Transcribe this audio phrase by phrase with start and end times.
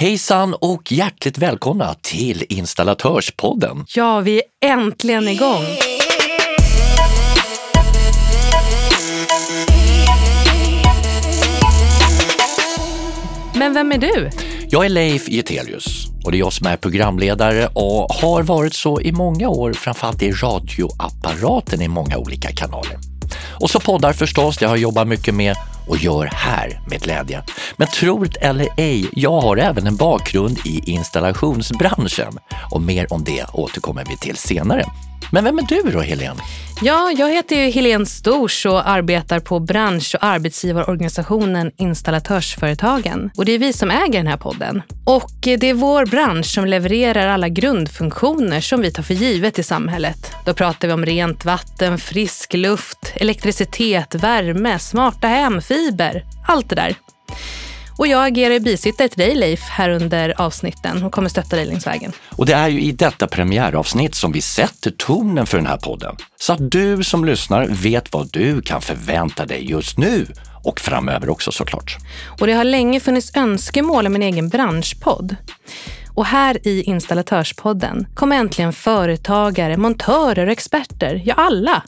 [0.00, 3.84] Hejsan och hjärtligt välkomna till Installatörspodden.
[3.94, 5.62] Ja, vi är äntligen igång.
[13.54, 14.30] Men vem är du?
[14.68, 19.00] Jag är Leif Getelius och det är jag som är programledare och har varit så
[19.00, 22.98] i många år, framförallt i radioapparaten i många olika kanaler.
[23.60, 25.56] Och så poddar förstås, det har jag jobbat mycket med
[25.88, 27.42] och gör här med glädje.
[27.76, 32.38] Men tro det eller ej, jag har även en bakgrund i installationsbranschen
[32.70, 34.84] och mer om det återkommer vi till senare.
[35.32, 36.40] Men vem är du då, Helene?
[36.82, 43.30] Ja, jag heter ju Helene Stors och arbetar på bransch och arbetsgivarorganisationen Installatörsföretagen.
[43.36, 44.82] Och det är vi som äger den här podden.
[45.06, 49.62] Och det är vår bransch som levererar alla grundfunktioner som vi tar för givet i
[49.62, 50.32] samhället.
[50.46, 56.76] Då pratar vi om rent vatten, frisk luft, elektricitet, värme, smarta hem, fiber, allt det
[56.76, 56.96] där.
[57.98, 61.86] Och jag agerar bisittare till dig Leif här under avsnitten och kommer stötta dig längs
[61.86, 62.12] vägen.
[62.36, 66.16] Och det är ju i detta premiäravsnitt som vi sätter tonen för den här podden.
[66.36, 70.26] Så att du som lyssnar vet vad du kan förvänta dig just nu
[70.64, 71.96] och framöver också såklart.
[72.40, 75.36] Och det har länge funnits önskemål om en egen branschpodd.
[76.18, 81.82] Och här i Installatörspodden kommer äntligen företagare, montörer och experter, ja alla,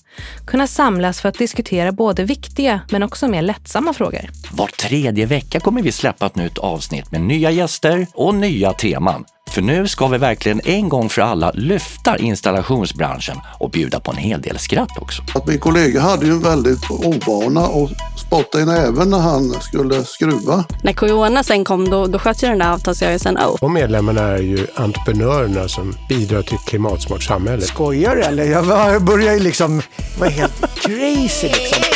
[0.46, 4.30] kunna samlas för att diskutera både viktiga men också mer lättsamma frågor.
[4.52, 9.24] Var tredje vecka kommer vi släppa ett nytt avsnitt med nya gäster och nya teman.
[9.50, 14.16] För nu ska vi verkligen en gång för alla lyfta installationsbranschen och bjuda på en
[14.16, 15.22] hel del skratt också.
[15.34, 17.90] Att min kollega hade ju en väldigt ovana att
[18.20, 20.64] spotta i näven när han skulle skruva.
[20.82, 23.62] När corona sen kom då, då sköts ju den där avtalsrörelsen upp.
[23.62, 27.62] Och medlemmarna är ju entreprenörerna som bidrar till ett klimatsmart samhälle.
[27.62, 28.44] Skojar du eller?
[28.44, 29.82] Jag börjar ju liksom
[30.18, 31.89] vara helt crazy liksom.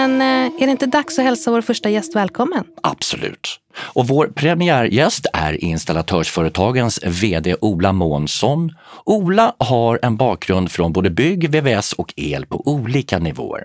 [0.00, 2.64] Men eh, är det inte dags att hälsa vår första gäst välkommen?
[2.82, 3.60] Absolut.
[3.76, 8.72] Och vår premiärgäst är installatörsföretagens VD Ola Månsson.
[9.04, 13.64] Ola har en bakgrund från både bygg, VVS och el på olika nivåer.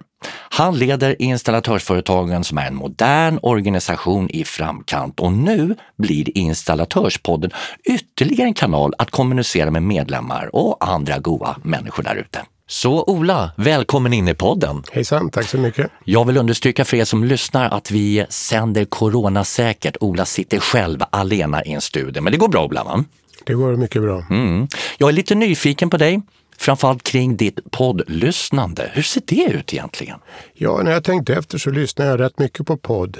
[0.49, 7.51] Han leder installatörsföretagen som är en modern organisation i framkant och nu blir Installatörspodden
[7.83, 12.41] ytterligare en kanal att kommunicera med medlemmar och andra goa människor där ute.
[12.67, 14.83] Så Ola, välkommen in i podden.
[14.91, 15.91] Hejsan, tack så mycket.
[16.03, 19.97] Jag vill understryka för er som lyssnar att vi sänder coronasäkert.
[19.99, 23.03] Ola sitter själv alena i en studio, men det går bra Ola va?
[23.43, 24.25] Det går mycket bra.
[24.29, 24.67] Mm.
[24.97, 26.21] Jag är lite nyfiken på dig,
[26.57, 28.91] framförallt kring ditt poddlyssnande.
[28.93, 30.19] Hur ser det ut egentligen?
[30.53, 33.17] Ja, när jag tänkte efter så lyssnar jag rätt mycket på podd.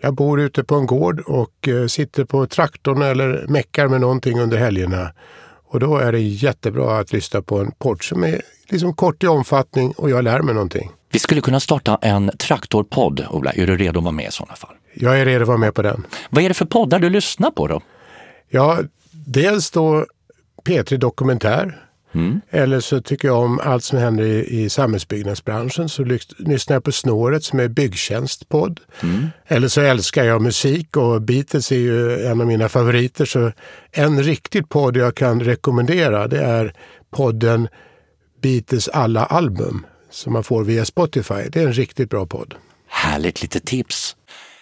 [0.00, 4.40] Jag bor ute på en gård och eh, sitter på traktorn eller meckar med någonting
[4.40, 5.12] under helgerna.
[5.66, 8.42] Och då är det jättebra att lyssna på en podd som är
[8.72, 10.90] liksom kort i omfattning och jag lär mig någonting.
[11.12, 13.52] Vi skulle kunna starta en traktorpodd, Ola.
[13.52, 14.74] Är du redo att vara med i sådana fall?
[14.94, 16.06] Jag är redo att vara med på den.
[16.30, 17.80] Vad är det för poddar du lyssnar på då?
[18.48, 18.78] Ja,
[19.10, 20.06] dels då
[20.64, 21.86] P3 Dokumentär.
[22.12, 22.40] Mm.
[22.50, 25.88] Eller så tycker jag om allt som händer i, i samhällsbyggnadsbranschen.
[25.88, 26.04] Så
[26.38, 28.80] lyssnar jag på Snåret som är byggtjänstpodd.
[29.02, 29.26] Mm.
[29.46, 33.24] Eller så älskar jag musik och Beatles är ju en av mina favoriter.
[33.24, 33.52] Så
[33.90, 36.74] en riktigt podd jag kan rekommendera det är
[37.10, 37.68] podden
[38.40, 41.48] Beatles alla album som man får via Spotify.
[41.52, 42.54] Det är en riktigt bra podd.
[42.88, 44.16] Härligt lite tips!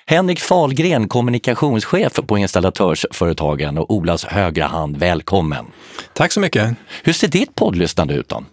[0.07, 5.67] Henrik Fahlgren, kommunikationschef på Installatörsföretagen och Olas högra hand, välkommen!
[6.15, 6.77] Tack så mycket!
[7.03, 8.45] Hur ser ditt poddlyssnande ut då?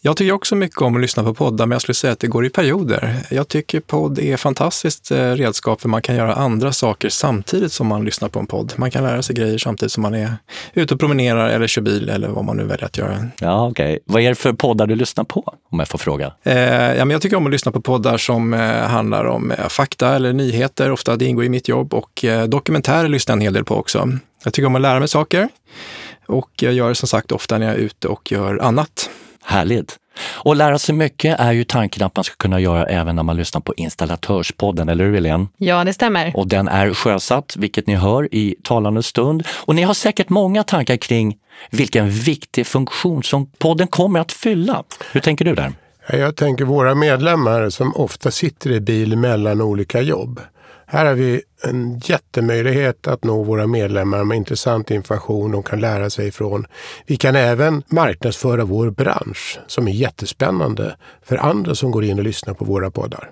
[0.00, 2.26] Jag tycker också mycket om att lyssna på poddar, men jag skulle säga att det
[2.26, 3.16] går i perioder.
[3.30, 7.72] Jag tycker podd är ett fantastiskt eh, redskap för man kan göra andra saker samtidigt
[7.72, 8.72] som man lyssnar på en podd.
[8.76, 10.36] Man kan lära sig grejer samtidigt som man är
[10.74, 13.28] ute och promenerar eller kör bil eller vad man nu väljer att göra.
[13.40, 13.92] Ja, okej.
[13.92, 13.98] Okay.
[14.04, 16.32] Vad är det för poddar du lyssnar på, om jag får fråga?
[16.42, 16.58] Eh,
[16.96, 20.16] ja, men jag tycker om att lyssna på poddar som eh, handlar om eh, fakta
[20.16, 20.90] eller nyheter.
[20.90, 23.76] Ofta det ingår i mitt jobb och eh, dokumentärer lyssnar jag en hel del på
[23.76, 24.08] också.
[24.44, 25.48] Jag tycker om att lära mig saker
[26.26, 29.10] och jag gör det som sagt ofta när jag är ute och gör annat.
[29.48, 29.96] Härligt!
[30.20, 33.36] Och lära sig mycket är ju tanken att man ska kunna göra även när man
[33.36, 35.46] lyssnar på Installatörspodden, eller hur Helene?
[35.56, 36.32] Ja, det stämmer.
[36.36, 39.46] Och den är sjösatt, vilket ni hör i talande stund.
[39.50, 41.36] Och ni har säkert många tankar kring
[41.70, 44.84] vilken viktig funktion som podden kommer att fylla.
[45.12, 45.72] Hur tänker du där?
[46.12, 50.40] Jag tänker våra medlemmar som ofta sitter i bil mellan olika jobb.
[50.90, 56.10] Här har vi en jättemöjlighet att nå våra medlemmar med intressant information de kan lära
[56.10, 56.66] sig ifrån.
[57.06, 62.24] Vi kan även marknadsföra vår bransch som är jättespännande för andra som går in och
[62.24, 63.30] lyssnar på våra poddar.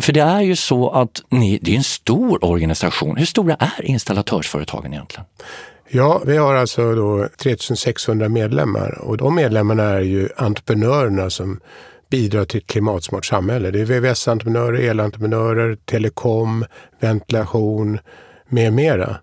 [0.00, 3.16] För det är ju så att ni, det är en stor organisation.
[3.16, 5.24] Hur stora är installatörsföretagen egentligen?
[5.88, 11.60] Ja, vi har alltså då 3600 medlemmar och de medlemmarna är ju entreprenörerna som
[12.10, 13.70] bidra till ett klimatsmart samhälle.
[13.70, 16.64] Det är VVS-entreprenörer, elentreprenörer, telekom,
[17.00, 17.98] ventilation
[18.48, 19.16] med mera.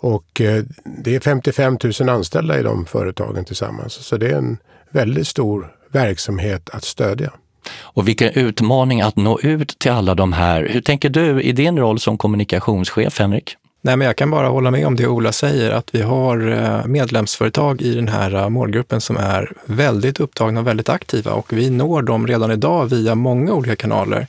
[0.00, 3.92] Och eh, det är 55 000 anställda i de företagen tillsammans.
[3.92, 4.58] Så det är en
[4.90, 7.32] väldigt stor verksamhet att stödja.
[7.78, 10.68] Och vilken utmaning att nå ut till alla de här.
[10.70, 13.56] Hur tänker du i din roll som kommunikationschef, Henrik?
[13.88, 16.86] Nej, men jag kan bara hålla med om det Ola säger, att vi har eh,
[16.86, 21.70] medlemsföretag i den här eh, målgruppen som är väldigt upptagna och väldigt aktiva och vi
[21.70, 24.26] når dem redan idag via många olika kanaler.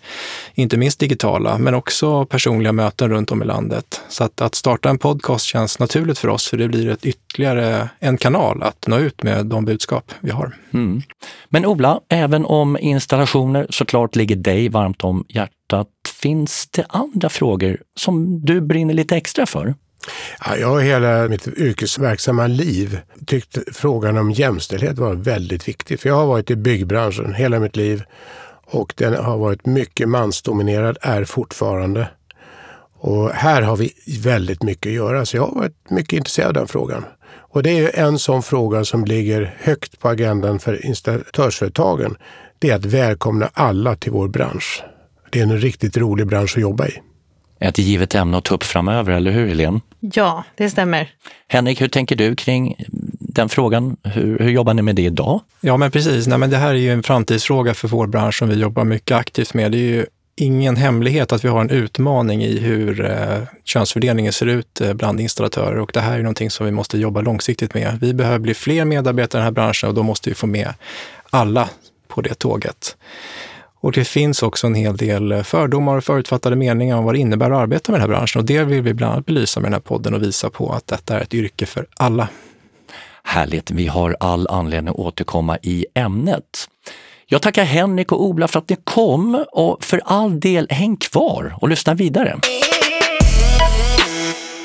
[0.53, 4.01] Inte minst digitala, men också personliga möten runt om i landet.
[4.09, 7.89] Så att, att starta en podcast känns naturligt för oss, för det blir ett ytterligare
[7.99, 10.55] en kanal att nå ut med de budskap vi har.
[10.73, 11.01] Mm.
[11.49, 15.58] Men Ola, även om installationer såklart ligger dig varmt om hjärtat,
[16.21, 19.75] finns det andra frågor som du brinner lite extra för?
[20.45, 25.99] Ja, jag har hela mitt yrkesverksamma liv tyckt frågan om jämställdhet var väldigt viktig.
[25.99, 28.03] För jag har varit i byggbranschen hela mitt liv
[28.71, 32.09] och den har varit mycket mansdominerad, är fortfarande.
[32.99, 33.93] Och här har vi
[34.23, 37.05] väldigt mycket att göra, så jag har varit mycket intresserad av den frågan.
[37.51, 42.15] Och det är en sån fråga som ligger högt på agendan för installatörsföretagen.
[42.59, 44.83] Det är att välkomna alla till vår bransch.
[45.29, 46.91] Det är en riktigt rolig bransch att jobba i.
[47.59, 49.81] Ett givet ämne att ta upp framöver, eller hur Helene?
[49.99, 51.09] Ja, det stämmer.
[51.47, 52.75] Henrik, hur tänker du kring
[53.19, 53.97] den frågan?
[54.03, 55.41] Hur, hur jobbar ni med det idag?
[55.61, 56.27] Ja, men precis.
[56.27, 59.17] Nej, men det här är ju en framtidsfråga för vår bransch som vi jobbar mycket
[59.17, 59.71] aktivt med.
[59.71, 60.05] Det är ju
[60.35, 65.19] ingen hemlighet att vi har en utmaning i hur eh, könsfördelningen ser ut eh, bland
[65.19, 67.97] installatörer och det här är någonting som vi måste jobba långsiktigt med.
[68.01, 70.73] Vi behöver bli fler medarbetare i den här branschen och då måste vi få med
[71.29, 71.69] alla
[72.07, 72.97] på det tåget.
[73.81, 77.19] Och det finns också en hel del eh, fördomar och förutfattade meningar om vad det
[77.19, 79.67] innebär att arbeta med den här branschen och det vill vi bland annat belysa med
[79.67, 82.27] den här podden och visa på att detta är ett yrke för alla.
[83.23, 86.69] Härligt, vi har all anledning att återkomma i ämnet.
[87.25, 91.55] Jag tackar Henrik och Ola för att ni kom och för all del häng kvar
[91.61, 92.39] och lyssna vidare.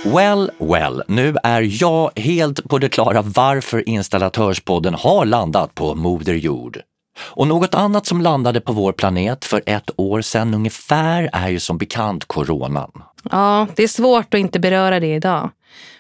[0.05, 6.35] Well, well, nu är jag helt på det klara varför Installatörspodden har landat på Moder
[6.35, 6.79] Jord.
[7.19, 11.61] Och något annat som landade på vår planet för ett år sedan ungefär är ju
[11.61, 12.91] som bekant coronan.
[13.31, 15.51] Ja, det är svårt att inte beröra det idag.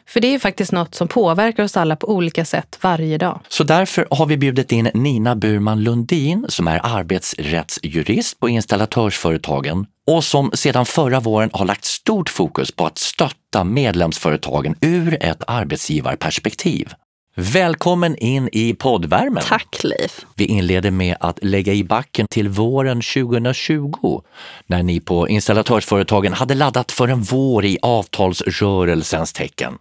[0.06, 3.40] För det är faktiskt något som påverkar oss alla på olika sätt varje dag.
[3.48, 10.24] Så därför har vi bjudit in Nina Burman Lundin som är arbetsrättsjurist på installatörsföretagen och
[10.24, 16.94] som sedan förra våren har lagt stort fokus på att stötta medlemsföretagen ur ett arbetsgivarperspektiv.
[17.36, 19.42] Välkommen in i poddvärmen.
[19.46, 20.12] Tack Liv.
[20.36, 24.22] Vi inleder med att lägga i backen till våren 2020
[24.66, 29.74] när ni på installatörsföretagen hade laddat för en vår i avtalsrörelsens tecken.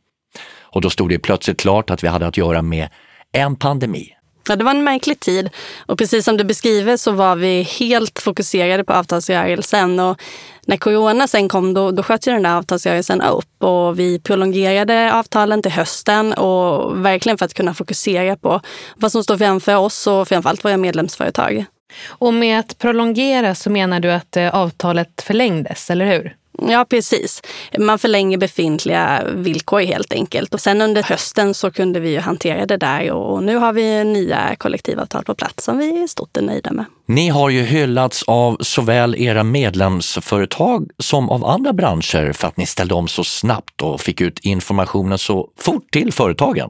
[0.59, 2.89] Och då stod det plötsligt klart att vi hade att göra med
[3.31, 4.09] en pandemi.
[4.49, 5.49] Ja, det var en märklig tid
[5.85, 9.99] och precis som du beskriver så var vi helt fokuserade på avtalsrörelsen.
[9.99, 10.21] Och
[10.65, 15.13] när corona sen kom då, då sköts ju den där avtalsrörelsen upp och vi prolongerade
[15.13, 18.61] avtalen till hösten och verkligen för att kunna fokusera på
[18.95, 21.65] vad som står framför oss och framförallt våra medlemsföretag.
[22.05, 26.35] Och med att prolongera så menar du att eh, avtalet förlängdes, eller hur?
[26.61, 27.41] Ja, precis.
[27.79, 30.53] Man förlänger befintliga villkor helt enkelt.
[30.53, 34.03] Och sen under hösten så kunde vi ju hantera det där och nu har vi
[34.03, 36.85] nya kollektivavtal på plats som vi är stort nöjda med.
[37.05, 42.65] Ni har ju hyllats av såväl era medlemsföretag som av andra branscher för att ni
[42.65, 46.69] ställde om så snabbt och fick ut informationen så fort till företagen.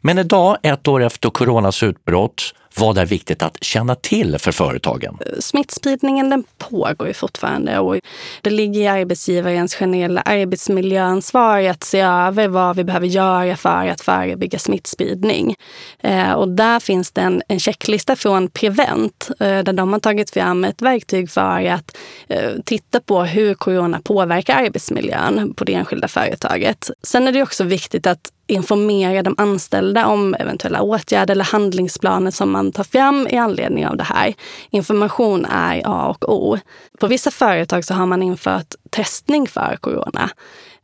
[0.00, 5.18] Men idag, ett år efter coronas utbrott, vad är viktigt att känna till för företagen?
[5.40, 7.96] Smittspridningen den pågår ju fortfarande och
[8.42, 14.00] det ligger i arbetsgivarens generella arbetsmiljöansvar att se över vad vi behöver göra för att
[14.00, 15.54] förebygga smittspridning.
[16.00, 20.30] Eh, och där finns det en, en checklista från Prevent eh, där de har tagit
[20.30, 21.96] fram ett verktyg för att
[22.28, 26.90] eh, titta på hur corona påverkar arbetsmiljön på det enskilda företaget.
[27.02, 32.50] Sen är det också viktigt att informera de anställda om eventuella åtgärder eller handlingsplaner som
[32.50, 34.34] man tar fram i anledning av det här.
[34.70, 36.58] Information är A och O.
[37.00, 40.30] På vissa företag så har man infört testning för corona.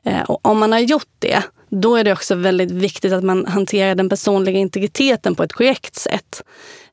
[0.05, 3.47] Eh, och om man har gjort det, då är det också väldigt viktigt att man
[3.47, 6.43] hanterar den personliga integriteten på ett korrekt sätt.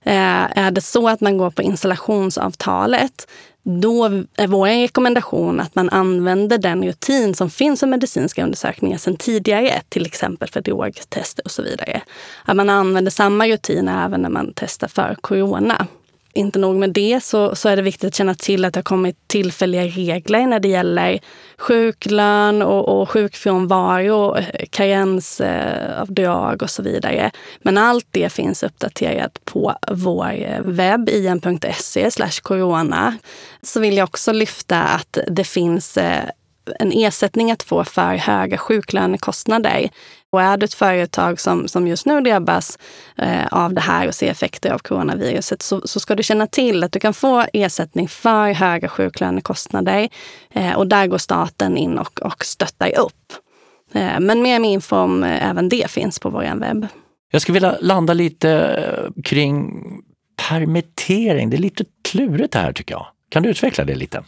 [0.06, 3.28] Eh, är det så att man går på installationsavtalet,
[3.68, 4.06] då
[4.36, 9.82] är vår rekommendation att man använder den rutin som finns för medicinska undersökningar sedan tidigare,
[9.90, 12.02] till exempel för drogtester och så vidare.
[12.44, 15.88] Att man använder samma rutin även när man testar för corona
[16.36, 18.84] inte nog med det så, så är det viktigt att känna till att det har
[18.84, 21.20] kommit tillfälliga regler när det gäller
[21.58, 24.38] sjuklön och, och sjukfrånvaro,
[24.70, 27.32] karensavdrag och så vidare.
[27.62, 32.10] Men allt det finns uppdaterat på vår webb, in.se
[32.42, 33.18] corona.
[33.62, 36.24] Så vill jag också lyfta att det finns eh,
[36.80, 39.90] en ersättning att få för höga sjuklönekostnader.
[40.36, 42.80] Och är du ett företag som, som just nu drabbas
[43.18, 46.84] eh, av det här och ser effekter av coronaviruset så, så ska du känna till
[46.84, 50.10] att du kan få ersättning för höga sjuklönekostnader.
[50.54, 53.34] Eh, och där går staten in och, och stöttar upp.
[53.94, 56.88] Eh, men mer info om eh, även det finns på vår webb.
[57.32, 59.84] Jag skulle vilja landa lite eh, kring
[60.50, 61.50] permittering.
[61.50, 63.08] Det är lite klurigt här tycker jag.
[63.30, 64.24] Kan du utveckla det lite?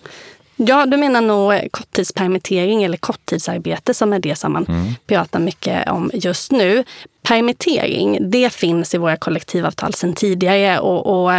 [0.59, 4.95] Ja, du menar nog korttidspermittering eller korttidsarbete som är det som man mm.
[5.07, 6.83] pratar mycket om just nu.
[7.21, 11.31] Permittering, det finns i våra kollektivavtal sedan tidigare och, och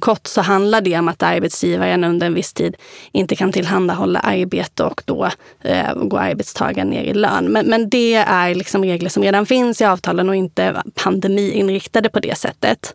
[0.00, 2.76] kort så handlar det om att arbetsgivaren under en viss tid
[3.12, 7.44] inte kan tillhandahålla arbete och då eh, går arbetstagaren ner i lön.
[7.44, 12.20] Men, men det är liksom regler som redan finns i avtalen och inte pandemiinriktade på
[12.20, 12.94] det sättet.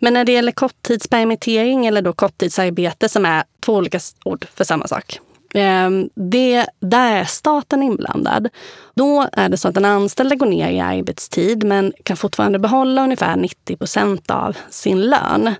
[0.00, 4.86] Men när det gäller korttidspermittering eller då korttidsarbete som är två olika ord för samma
[4.86, 5.20] sak.
[5.54, 8.48] Ehm, det, där är staten inblandad.
[8.94, 13.02] Då är det så att den anställde går ner i arbetstid men kan fortfarande behålla
[13.02, 15.54] ungefär 90 procent av sin lön.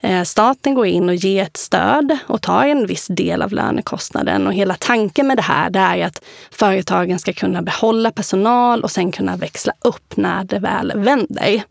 [0.00, 4.46] Ehm, staten går in och ger ett stöd och tar en viss del av lönekostnaden.
[4.46, 8.90] Och hela tanken med det här det är att företagen ska kunna behålla personal och
[8.90, 11.62] sen kunna växla upp när det väl vänder.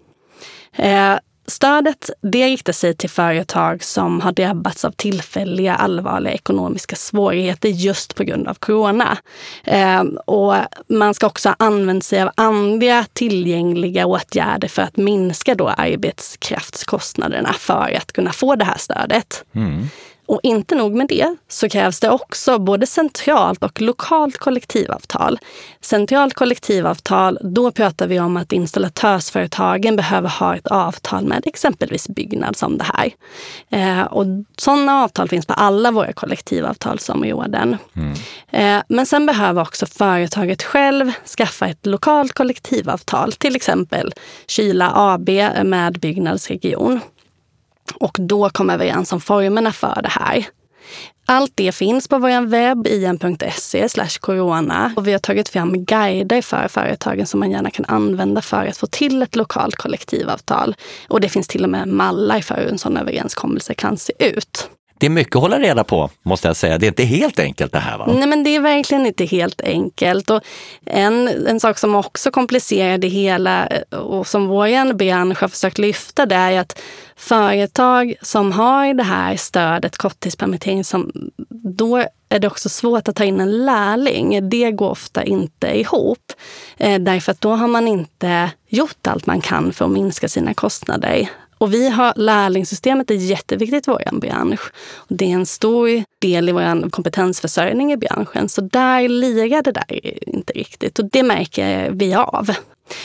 [0.75, 7.69] Ehm, Stödet det riktar sig till företag som har drabbats av tillfälliga allvarliga ekonomiska svårigheter
[7.69, 9.17] just på grund av corona.
[9.63, 10.55] Eh, och
[10.87, 17.97] man ska också använda sig av andra tillgängliga åtgärder för att minska då arbetskraftskostnaderna för
[17.97, 19.43] att kunna få det här stödet.
[19.55, 19.87] Mm.
[20.29, 25.39] Och inte nog med det, så krävs det också både centralt och lokalt kollektivavtal.
[25.81, 32.63] Centralt kollektivavtal, då pratar vi om att installatörsföretagen behöver ha ett avtal med exempelvis Byggnads
[32.63, 33.12] om det här.
[33.69, 34.25] Eh, och
[34.57, 37.77] sådana avtal finns på alla våra kollektivavtalsområden.
[37.95, 38.13] Mm.
[38.51, 44.13] Eh, men sen behöver också företaget själv skaffa ett lokalt kollektivavtal, till exempel
[44.48, 45.29] Kyla AB
[45.63, 47.00] med Byggnads region
[47.96, 50.46] och då komma överens om formerna för det här.
[51.25, 53.88] Allt det finns på vår webb, in.se
[54.19, 54.93] corona.
[54.96, 58.77] Och vi har tagit fram guider för företagen som man gärna kan använda för att
[58.77, 60.75] få till ett lokalt kollektivavtal.
[61.08, 64.69] Och det finns till och med mallar för hur en sån överenskommelse kan se ut
[64.99, 66.77] det är mycket att hålla reda på, måste jag säga.
[66.77, 67.97] Det är inte helt enkelt det här.
[67.97, 68.05] Va?
[68.13, 70.29] Nej, men det är verkligen inte helt enkelt.
[70.29, 70.41] Och
[70.85, 75.77] en, en sak som också komplicerar det hela eh, och som vår bransch har försökt
[75.77, 76.81] lyfta, det är att
[77.15, 81.11] företag som har det här stödet, korttidspermittering, som,
[81.77, 84.49] då är det också svårt att ta in en lärling.
[84.49, 86.33] Det går ofta inte ihop.
[86.77, 90.53] Eh, därför att då har man inte gjort allt man kan för att minska sina
[90.53, 91.29] kostnader.
[91.59, 94.71] Och vi har lärlingssystemet är jätteviktigt i vår bransch.
[95.07, 98.49] Det är en stor del i vår kompetensförsörjning i branschen.
[98.49, 102.49] Så där lirar det där inte riktigt och det märker vi av.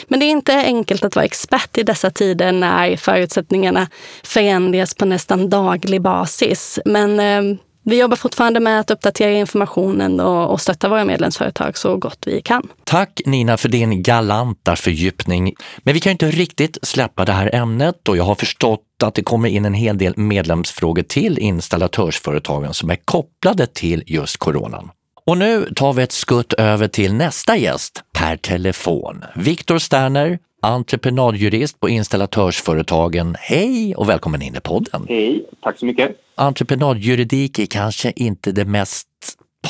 [0.07, 3.87] Men det är inte enkelt att vara expert i dessa tider när förutsättningarna
[4.23, 6.79] förändras på nästan daglig basis.
[6.85, 11.97] Men eh, vi jobbar fortfarande med att uppdatera informationen och, och stötta våra medlemsföretag så
[11.97, 12.67] gott vi kan.
[12.83, 15.55] Tack Nina för din galanta fördjupning.
[15.77, 19.23] Men vi kan inte riktigt släppa det här ämnet och jag har förstått att det
[19.23, 24.91] kommer in en hel del medlemsfrågor till installatörsföretagen som är kopplade till just coronan.
[25.25, 29.23] Och nu tar vi ett skutt över till nästa gäst per telefon.
[29.35, 33.35] Viktor Sterner, entreprenadjurist på installatörsföretagen.
[33.39, 35.05] Hej och välkommen in i podden!
[35.09, 36.21] Hej, tack så mycket!
[36.35, 39.07] Entreprenadjuridik är kanske inte det mest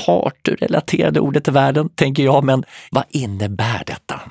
[0.05, 4.21] partrelaterade ordet i världen, tänker jag, men vad innebär detta?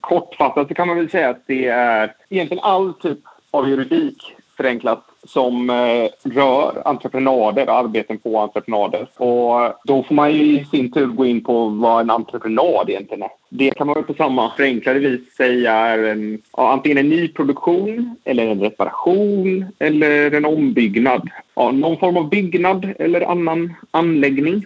[0.00, 3.18] Kortfattat så kan man väl säga att det är egentligen all typ
[3.50, 9.08] av juridik förenklat som eh, rör entreprenader och arbeten på entreprenader.
[9.16, 13.22] Och då får man ju i sin tur gå in på vad en entreprenad egentligen
[13.22, 13.30] är.
[13.48, 17.28] Det kan man väl på samma förenklade vis säga är en, ja, antingen en ny
[17.28, 21.30] produktion eller en reparation eller en ombyggnad.
[21.54, 24.64] Ja, någon form av byggnad eller annan anläggning.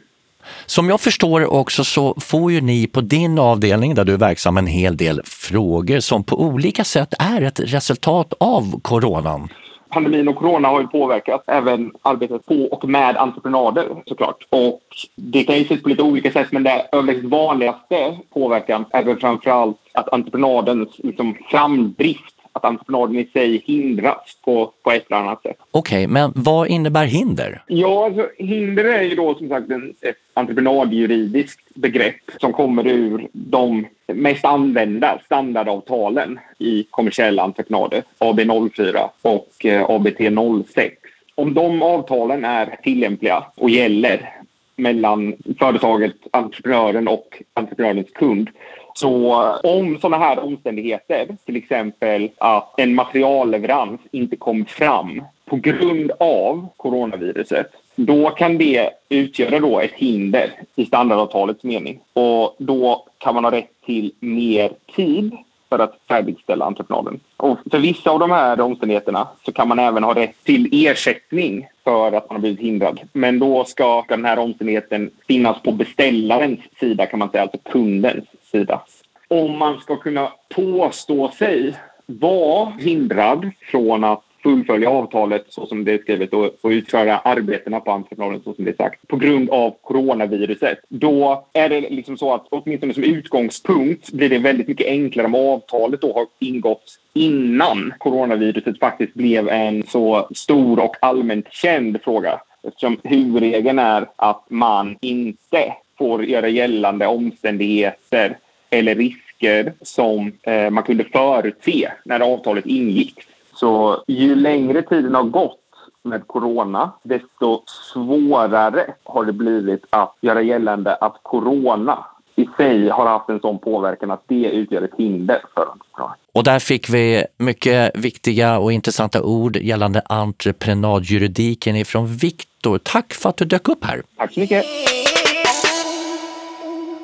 [0.67, 4.57] Som jag förstår också så får ju ni på din avdelning där du är verksam
[4.57, 9.49] en hel del frågor som på olika sätt är ett resultat av coronan
[9.93, 14.47] pandemin och corona har ju påverkat även arbetet på och med entreprenader såklart.
[14.51, 14.83] Och
[15.17, 19.05] det kan ju se ut på lite olika sätt men det överlägset vanligaste påverkan är
[19.05, 25.17] väl framförallt att entreprenadens liksom, framdrift att entreprenaden i sig hindras på, på ett eller
[25.17, 25.57] annat sätt.
[25.71, 27.63] Okej, men vad innebär hinder?
[27.67, 33.29] Ja, alltså, hinder är ju då som sagt en, ett entreprenadjuridiskt begrepp som kommer ur
[33.33, 40.91] de mest använda standardavtalen i kommersiella entreprenader, AB04 och eh, ABT06.
[41.35, 44.43] Om de avtalen är tillämpliga och gäller
[44.77, 48.51] mellan företaget, entreprenören och entreprenörens kund.
[48.95, 56.13] Så om sådana här omständigheter, till exempel att en materialleverans inte kom fram på grund
[56.21, 62.01] av coronaviruset, då kan det utgöra då ett hinder i standardavtalets mening.
[62.13, 65.37] Och då kan man ha rätt till mer tid
[65.69, 67.21] för att färdigställa entreprenaden.
[67.37, 71.67] Och för vissa av de här omständigheterna så kan man även ha rätt till ersättning
[71.85, 73.01] för att man har blivit hindrad.
[73.13, 78.25] Men då ska den här omständigheten finnas på beställarens sida kan man säga, alltså kundens
[78.53, 78.83] sida.
[79.29, 81.75] Om man ska kunna påstå sig
[82.07, 87.81] vara hindrad från att fullfölja avtalet så som det är skrivet och, och utföra arbetena
[87.81, 90.79] på entreprenaden så som det är sagt på grund av coronaviruset.
[90.89, 95.35] Då är det liksom så att åtminstone som utgångspunkt blir det väldigt mycket enklare om
[95.35, 102.41] avtalet då har ingått innan coronaviruset faktiskt blev en så stor och allmänt känd fråga.
[102.63, 108.39] Eftersom huvudregeln är att man inte får göra gällande omständigheter
[108.71, 113.27] eller risker som eh, man kunde förutse när avtalet ingicks.
[113.55, 115.59] Så ju längre tiden har gått
[116.03, 122.05] med corona, desto svårare har det blivit att göra gällande att corona
[122.37, 126.17] i sig har haft en sån påverkan att det utgör ett hinder för entreprenörer.
[126.35, 132.79] Och där fick vi mycket viktiga och intressanta ord gällande entreprenadjuridiken ifrån Viktor.
[132.79, 134.03] Tack för att du dök upp här.
[134.17, 134.65] Tack så mycket.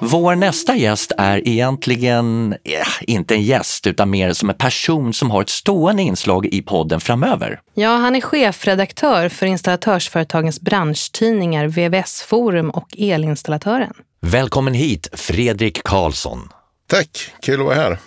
[0.01, 5.31] Vår nästa gäst är egentligen eh, inte en gäst utan mer som en person som
[5.31, 7.61] har ett stående inslag i podden framöver.
[7.75, 13.93] Ja, han är chefredaktör för installatörsföretagens branschtidningar VVS Forum och Elinstallatören.
[14.21, 16.49] Välkommen hit, Fredrik Karlsson.
[16.87, 17.99] Tack, kul att vara här.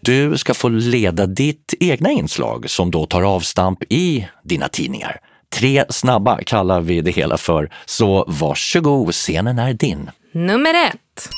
[0.00, 5.20] Du ska få leda ditt egna inslag som då tar avstamp i dina tidningar.
[5.54, 10.10] Tre snabba kallar vi det hela för, så varsågod, scenen är din.
[10.36, 11.28] Nummer ett.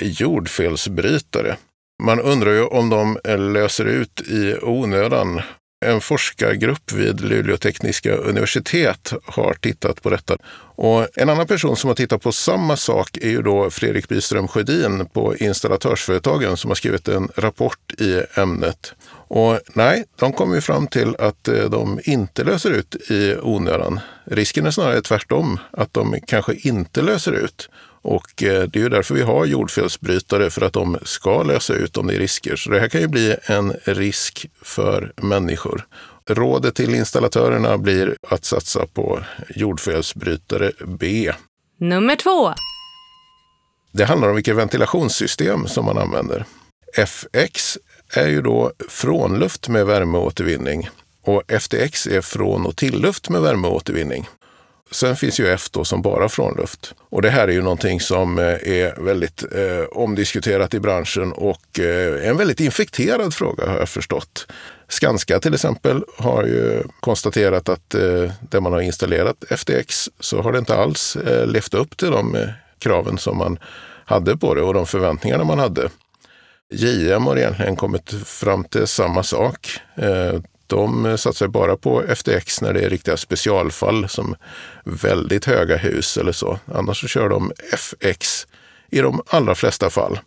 [0.00, 1.56] Jordfelsbrytare.
[2.02, 3.18] Man undrar ju om de
[3.52, 5.40] löser ut i onödan.
[5.86, 10.36] En forskargrupp vid Luleå tekniska universitet har tittat på detta.
[10.76, 14.48] Och en annan person som har tittat på samma sak är ju då Fredrik Byström
[14.48, 18.94] Sjödin på Installatörsföretagen som har skrivit en rapport i ämnet.
[19.12, 24.00] Och nej, de kommer ju fram till att eh, de inte löser ut i onödan.
[24.24, 27.68] Risken är snarare tvärtom, att de kanske inte löser ut.
[28.02, 31.96] Och eh, det är ju därför vi har jordfelsbrytare, för att de ska lösa ut
[31.96, 32.56] om det är risker.
[32.56, 35.86] Så det här kan ju bli en risk för människor.
[36.28, 39.20] Rådet till installatörerna blir att satsa på
[39.56, 41.32] jordfelsbrytare B.
[41.78, 42.52] Nummer två.
[43.92, 46.44] Det handlar om vilket ventilationssystem som man använder.
[46.96, 47.78] FX
[48.14, 50.88] är ju då frånluft med värmeåtervinning
[51.22, 54.28] och FTX är från och tillluft med värmeåtervinning.
[54.92, 56.94] Sen finns ju F då som bara frånluft.
[57.10, 61.80] Och det här är ju någonting som eh, är väldigt eh, omdiskuterat i branschen och
[61.80, 64.46] eh, en väldigt infekterad fråga har jag förstått.
[64.88, 70.52] Skanska till exempel har ju konstaterat att eh, där man har installerat FTX så har
[70.52, 72.48] det inte alls eh, levt upp till de eh,
[72.78, 73.58] kraven som man
[74.04, 75.90] hade på det och de förväntningarna man hade.
[76.72, 79.80] JM har egentligen kommit fram till samma sak.
[79.96, 84.36] Eh, de satsar bara på FTX när det är riktiga specialfall som
[84.84, 86.58] väldigt höga hus eller så.
[86.74, 88.46] Annars så kör de FX
[88.90, 90.18] i de allra flesta fall.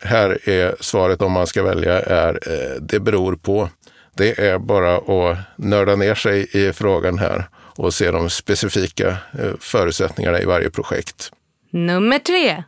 [0.00, 3.68] Här är svaret om man ska välja är eh, det beror på.
[4.16, 9.52] Det är bara att nörda ner sig i frågan här och se de specifika eh,
[9.60, 11.32] förutsättningarna i varje projekt.
[11.70, 12.64] Nummer tre.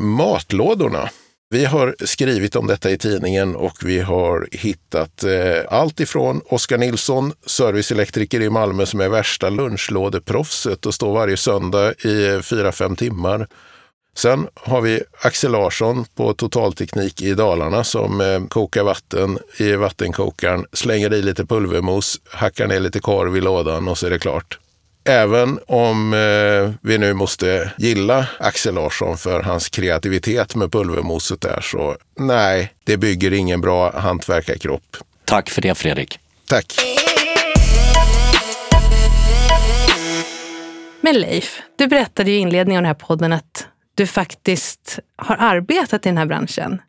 [0.00, 1.08] Matlådorna.
[1.54, 6.78] Vi har skrivit om detta i tidningen och vi har hittat eh, allt ifrån Oskar
[6.78, 12.72] Nilsson, serviceelektriker i Malmö som är värsta lunchlådeproffset och står varje söndag i eh, fyra
[12.72, 13.48] fem timmar.
[14.16, 20.66] Sen har vi Axel Larsson på Totalteknik i Dalarna som eh, kokar vatten i vattenkokaren,
[20.72, 24.58] slänger i lite pulvermos, hackar ner lite korv i lådan och så är det klart.
[25.08, 31.60] Även om eh, vi nu måste gilla Axel Larsson för hans kreativitet med pulvermoset där,
[31.60, 34.96] så nej, det bygger ingen bra hantverkarkropp.
[35.24, 36.18] Tack för det Fredrik.
[36.46, 36.74] Tack.
[41.00, 46.06] Men Leif, du berättade i inledningen av den här podden att du faktiskt har arbetat
[46.06, 46.80] i den här branschen.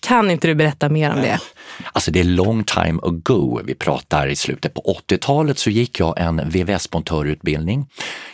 [0.00, 1.38] Kan inte du berätta mer om det?
[1.92, 3.60] Alltså det är long time ago.
[3.64, 7.86] Vi pratar i slutet på 80-talet så gick jag en VVS-montörutbildning.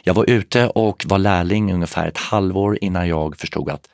[0.02, 3.88] Jag var ute och var lärling ungefär ett halvår innan jag förstod att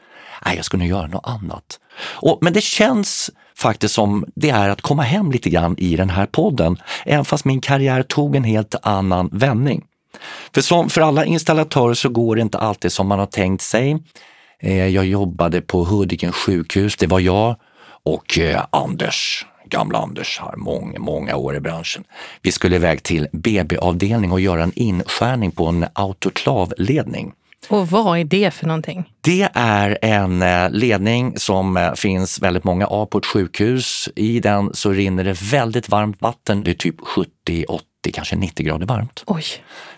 [0.44, 1.80] nej, jag skulle göra något annat.
[2.02, 6.10] Och, men det känns faktiskt som det är att komma hem lite grann i den
[6.10, 9.84] här podden, även fast min karriär tog en helt annan vändning.
[10.54, 13.96] För som för alla installatörer så går det inte alltid som man har tänkt sig.
[14.60, 17.56] Eh, Jag jobbade på Hudiken sjukhus, det var jag
[18.04, 22.04] och eh, Anders, gamla Anders har många, många år i branschen.
[22.42, 27.32] Vi skulle iväg till BB-avdelning och göra en inskärning på en autoklavledning.
[27.68, 29.04] Och vad är det för någonting?
[29.20, 34.08] Det är en eh, ledning som finns väldigt många av på ett sjukhus.
[34.16, 36.62] I den så rinner det väldigt varmt vatten.
[36.62, 36.96] Det är typ
[38.00, 39.24] 70, 80, kanske 90 grader varmt.
[39.26, 39.44] Oj.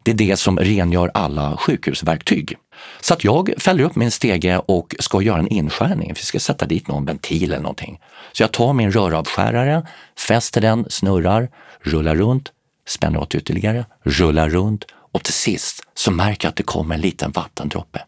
[0.02, 2.56] Det är det som rengör alla sjukhusverktyg.
[3.00, 6.12] Så att jag fäller upp min stege och ska göra en inskärning.
[6.14, 8.00] Vi ska sätta dit någon ventil eller någonting.
[8.32, 9.86] Så jag tar min röravskärare,
[10.18, 11.48] fäster den, snurrar,
[11.84, 12.52] rullar runt,
[12.88, 17.00] spänner åt ytterligare, rullar runt och till sist så märker jag att det kommer en
[17.00, 18.04] liten vattendroppe.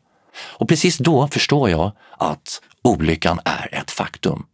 [0.58, 4.46] Och precis då förstår jag att olyckan är ett faktum.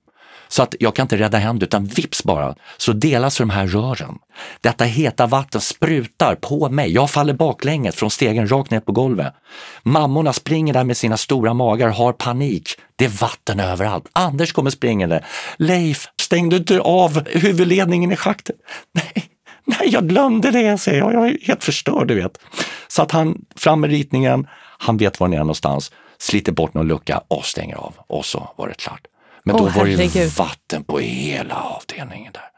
[0.53, 3.67] Så att jag kan inte rädda hem det utan vips bara så delas de här
[3.67, 4.19] rören.
[4.61, 6.93] Detta heta vatten sprutar på mig.
[6.93, 9.35] Jag faller baklänges från stegen rakt ner på golvet.
[9.83, 12.69] Mammorna springer där med sina stora magar, har panik.
[12.97, 14.05] Det är vatten överallt.
[14.13, 15.25] Anders kommer springande.
[15.57, 18.57] Leif, stängde du inte av huvudledningen i schaktet?
[18.93, 19.25] Nej,
[19.65, 21.15] nej, jag glömde det, säger jag.
[21.15, 22.39] Jag är helt förstörd, du vet.
[22.89, 24.47] Så att han fram med ritningen,
[24.79, 27.95] han vet var den är någonstans, sliter bort någon lucka och stänger av.
[28.07, 29.07] Och så var det klart.
[29.45, 32.51] Men då Åh, var det ju vatten på hela avdelningen där.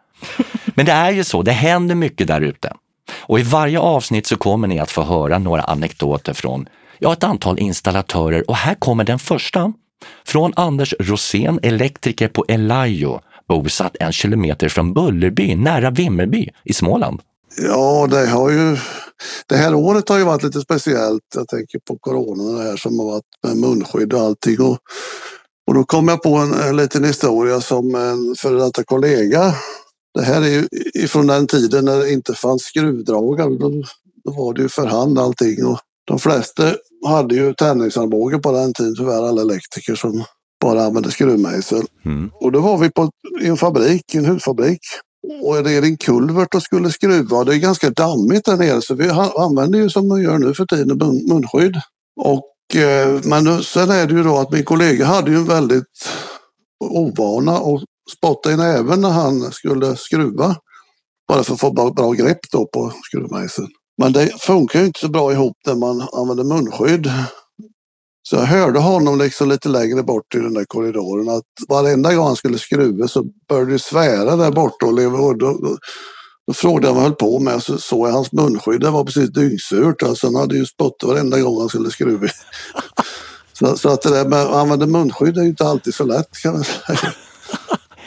[0.75, 2.73] Men det är ju så, det händer mycket där ute.
[3.13, 6.69] Och i varje avsnitt så kommer ni att få höra några anekdoter från
[6.99, 9.73] ja, ett antal installatörer och här kommer den första.
[10.25, 17.21] Från Anders Rosén, elektriker på Elayo, bosatt en kilometer från Bullerby, nära Vimmerby i Småland.
[17.57, 18.77] Ja, det har ju...
[19.47, 21.23] Det här året har ju varit lite speciellt.
[21.35, 24.61] Jag tänker på corona och det här som har varit med munskydd och allting.
[24.61, 24.79] Och,
[25.73, 29.55] och då kom jag på en, en liten historia som en före detta kollega.
[30.15, 33.49] Det här är ju ifrån den tiden när det inte fanns skruvdragare.
[33.49, 33.71] Då,
[34.25, 35.67] då var det ju för hand allting.
[35.67, 36.63] Och de flesta
[37.07, 40.25] hade ju tändningsarmbåge på den tiden, tyvärr alla elektriker som
[40.61, 41.85] bara använde skruvmejsel.
[42.33, 43.11] Och då var vi på
[43.43, 44.81] i en fabrik, en husfabrik.
[45.43, 47.45] Och det är en kulvert och skulle skruva.
[47.45, 50.67] Det är ganska dammigt där nere så vi använder ju som man gör nu för
[50.67, 51.77] tiden mun, munskydd.
[52.21, 52.43] Och,
[52.77, 56.09] Eh, men sen är det ju då att min kollega hade ju en väldigt
[56.81, 57.83] ovana att
[58.17, 60.57] spotta i näven när han skulle skruva.
[61.29, 63.69] Bara för att få bra, bra grepp då på skruvmejseln.
[63.99, 67.13] Men det funkar ju inte så bra ihop när man använder munskydd.
[68.23, 72.27] Så jag hörde honom liksom lite längre bort i den där korridoren att varenda gång
[72.27, 74.87] han skulle skruva så började det svära där borta.
[74.87, 75.77] Och leva, och då,
[76.47, 78.81] då, frågade jag vad han höll på med så såg jag hans munskydd.
[78.81, 80.03] Det var precis dyngsurt.
[80.03, 82.29] Alltså han hade ju spottat varenda gång han skulle skruva.
[83.53, 86.39] så, så att det där med att använda munskydd är ju inte alltid så lätt
[86.43, 86.99] kan man säga.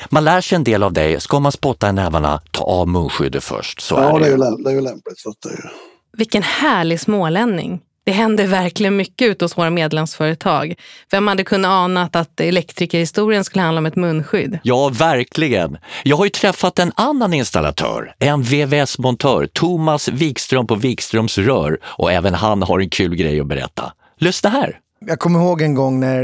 [0.09, 1.21] Man lär sig en del av dig.
[1.21, 3.81] Ska man spotta i nävarna, ta av munskyddet först.
[3.81, 5.19] Så Ja, är det det är ju, det är ju lämpligt.
[5.19, 5.69] Så att det är ju.
[6.17, 7.81] Vilken härlig smålänning.
[8.05, 10.75] Det händer verkligen mycket ute hos våra medlemsföretag.
[11.11, 14.59] Vem hade kunnat ana att elektrikerhistorien skulle handla om ett munskydd?
[14.63, 15.77] Ja, verkligen.
[16.03, 22.11] Jag har ju träffat en annan installatör, en VVS-montör, Thomas Wikström på Wikströms rör och
[22.11, 23.93] även han har en kul grej att berätta.
[24.19, 24.79] Lyssna här!
[24.99, 26.23] Jag kommer ihåg en gång när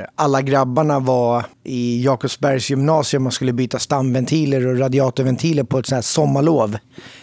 [0.00, 5.86] eh, alla grabbarna var i Jakobsbergs gymnasium och skulle byta stamventiler och radiatorventiler på ett
[5.86, 6.76] sånt här sommarlov.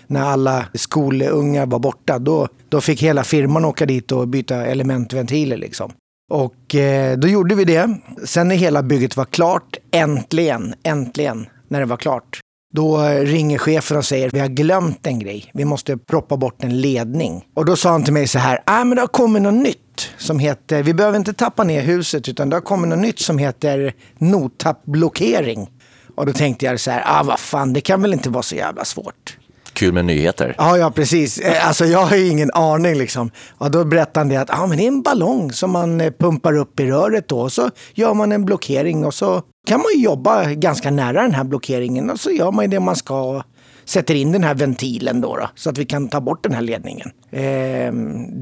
[0.08, 2.20] När alla skolungar var borta.
[2.20, 5.92] Då, då fick hela firman åka dit och byta elementventiler liksom.
[6.32, 7.98] Och eh, då gjorde vi det.
[8.26, 12.43] Sen när hela bygget var klart, äntligen, äntligen, när det var klart.
[12.76, 15.52] Då eh, ringer chefen och säger vi har glömt en grej.
[15.54, 17.46] Vi måste proppa bort en ledning.
[17.54, 20.10] Och då sa han till mig så här, ah, men det har kommit något nytt
[20.18, 23.38] som heter, vi behöver inte tappa ner huset utan det har kommit något nytt som
[23.38, 25.70] heter notappblockering.
[26.16, 28.56] Och då tänkte jag så här, ah vad fan, det kan väl inte vara så
[28.56, 29.38] jävla svårt.
[29.74, 30.56] Kul med nyheter.
[30.58, 31.40] Ja, ja precis.
[31.40, 33.32] Eh, Alltså jag har ju ingen aning liksom.
[33.58, 36.12] Och då berättade han det att ah, men det är en ballong som man eh,
[36.20, 37.40] pumpar upp i röret då.
[37.40, 41.34] Och så gör man en blockering och så kan man ju jobba ganska nära den
[41.34, 42.10] här blockeringen.
[42.10, 43.44] Och så gör man ju det man ska och
[43.86, 46.62] sätter in den här ventilen då, då så att vi kan ta bort den här
[46.62, 47.12] ledningen.
[47.32, 47.94] Eh,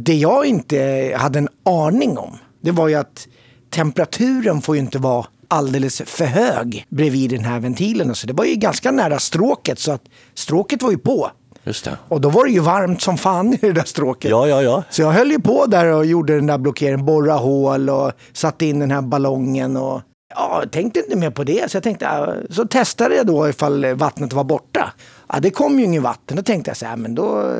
[0.03, 3.27] det jag inte hade en aning om, det var ju att
[3.69, 8.15] temperaturen får ju inte vara alldeles för hög bredvid den här ventilen.
[8.15, 10.01] Så det var ju ganska nära stråket så att
[10.33, 11.31] stråket var ju på.
[11.63, 11.97] Just det.
[12.07, 14.31] Och då var det ju varmt som fan i det där stråket.
[14.31, 14.83] Ja, ja, ja.
[14.89, 18.65] Så jag höll ju på där och gjorde den där blockeringen, borra hål och satte
[18.65, 19.77] in den här ballongen.
[19.77, 20.01] Och,
[20.35, 21.71] ja, tänkte inte mer på det.
[21.71, 24.93] Så jag tänkte, ja, så testade jag då ifall vattnet var borta.
[25.29, 26.37] Ja, det kom ju inget vatten.
[26.37, 27.55] Då tänkte jag så här, men då,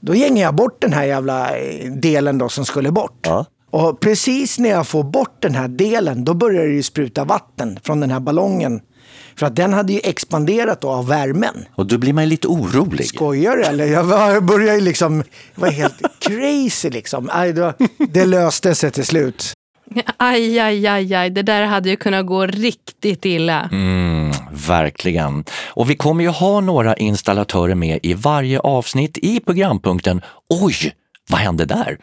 [0.00, 3.26] då gänger jag bort den här jävla eh, delen då som skulle bort.
[3.26, 3.46] Ja.
[3.70, 7.78] Och precis när jag får bort den här delen, då börjar det ju spruta vatten
[7.82, 8.80] från den här ballongen.
[9.36, 11.64] För att den hade ju expanderat då av värmen.
[11.74, 13.06] Och då blir man ju lite orolig.
[13.06, 13.86] Skojar du eller?
[13.86, 15.22] Jag började ju liksom,
[15.54, 17.30] jag var helt crazy liksom.
[17.32, 17.72] Aj, då,
[18.08, 19.52] det löste sig till slut.
[20.16, 21.30] Aj, aj, aj, aj.
[21.30, 23.68] Det där hade ju kunnat gå riktigt illa.
[23.72, 24.32] Mm,
[24.68, 25.44] verkligen.
[25.68, 30.94] Och vi kommer ju ha några installatörer med i varje avsnitt i programpunkten Oj,
[31.28, 31.98] vad hände där?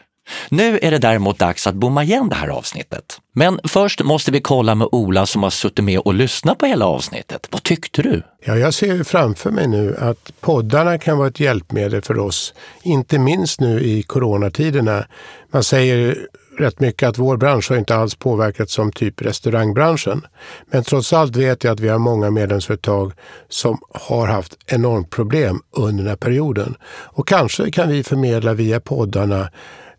[0.48, 3.20] Nu är det däremot dags att bomma igen det här avsnittet.
[3.32, 6.86] Men först måste vi kolla med Ola som har suttit med och lyssnat på hela
[6.86, 7.48] avsnittet.
[7.50, 8.22] Vad tyckte du?
[8.44, 12.54] Ja, jag ser ju framför mig nu att poddarna kan vara ett hjälpmedel för oss,
[12.82, 15.04] inte minst nu i coronatiderna.
[15.52, 16.26] Man säger
[16.60, 20.26] rätt mycket att vår bransch har inte alls påverkats som typ restaurangbranschen.
[20.70, 23.12] Men trots allt vet jag att vi har många medlemsföretag
[23.48, 26.74] som har haft enormt problem under den här perioden.
[26.84, 29.50] Och kanske kan vi förmedla via poddarna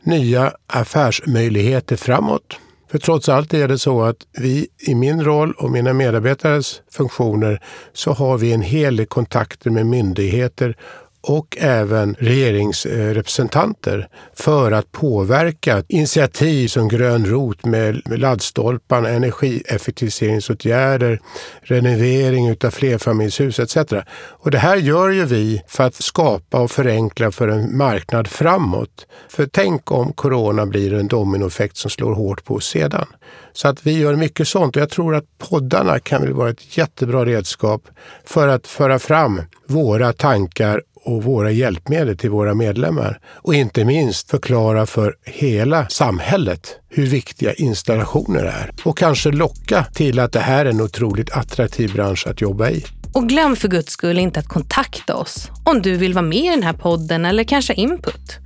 [0.03, 2.57] nya affärsmöjligheter framåt.
[2.91, 7.61] För trots allt är det så att vi i min roll och mina medarbetares funktioner
[7.93, 10.75] så har vi en hel del kontakter med myndigheter
[11.21, 21.19] och även regeringsrepresentanter för att påverka initiativ som Grön rot med laddstolparna, energieffektiviseringsåtgärder,
[21.61, 23.77] renovering utav flerfamiljshus etc.
[24.19, 29.07] Och det här gör ju vi för att skapa och förenkla för en marknad framåt.
[29.29, 33.07] För tänk om corona blir en dominoeffekt som slår hårt på oss sedan.
[33.53, 36.77] Så att vi gör mycket sånt och jag tror att poddarna kan väl vara ett
[36.77, 37.87] jättebra redskap
[38.25, 43.19] för att föra fram våra tankar och våra hjälpmedel till våra medlemmar.
[43.25, 48.71] Och inte minst förklara för hela samhället hur viktiga installationer är.
[48.83, 52.85] Och kanske locka till att det här är en otroligt attraktiv bransch att jobba i.
[53.13, 56.49] Och glöm för guds skull inte att kontakta oss om du vill vara med i
[56.49, 58.37] den här podden eller kanske input.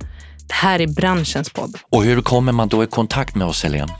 [0.48, 1.78] Det här är branschens podd.
[1.90, 3.92] Och hur kommer man då i kontakt med oss, Helene?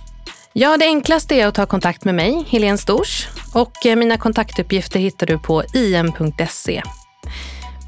[0.53, 3.29] Ja, det enklaste är att ta kontakt med mig, Helene Stors.
[3.55, 6.83] Och eh, mina kontaktuppgifter hittar du på im.se.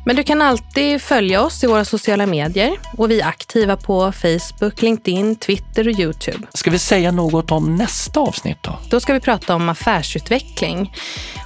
[0.06, 4.12] Men du kan alltid följa oss i våra sociala medier och vi är aktiva på
[4.12, 6.46] Facebook, LinkedIn, Twitter och Youtube.
[6.54, 8.78] Ska vi säga något om nästa avsnitt då?
[8.90, 10.94] Då ska vi prata om affärsutveckling.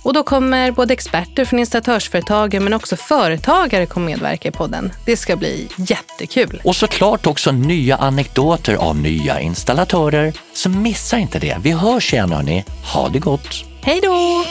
[0.03, 4.93] Och då kommer både experter från installatörsföretagen men också företagare kommer medverka i podden.
[5.07, 6.61] Det ska bli jättekul.
[6.65, 10.33] Och såklart också nya anekdoter av nya installatörer.
[10.55, 11.57] Så missa inte det.
[11.63, 12.65] Vi hörs igen hörni.
[12.95, 13.65] Ha det gott!
[13.83, 14.45] Hej då!